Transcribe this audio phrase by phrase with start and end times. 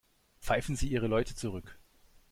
[0.39, 1.77] Pfeifen Sie Ihre Leute zurück.